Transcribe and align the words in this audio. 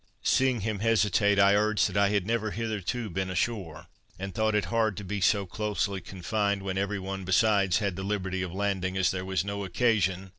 Seeing 0.23 0.61
him 0.61 0.79
hesitate, 0.79 1.37
I 1.37 1.53
urged 1.53 1.87
that 1.87 1.95
I 1.95 2.09
had 2.09 2.25
never 2.25 2.49
hitherto 2.49 3.07
been 3.11 3.29
ashore, 3.29 3.85
and 4.17 4.33
thought 4.33 4.55
it 4.55 4.65
hard 4.73 4.97
to 4.97 5.03
be 5.03 5.21
so 5.21 5.45
closely 5.45 6.01
confined, 6.01 6.63
when 6.63 6.75
every 6.79 6.97
one 6.97 7.23
besides 7.23 7.77
had 7.77 7.95
the 7.95 8.01
liberty 8.01 8.41
of 8.41 8.51
landing 8.51 8.97
as 8.97 9.11
there 9.11 9.23
was 9.25 9.43
occasion. 9.45 10.29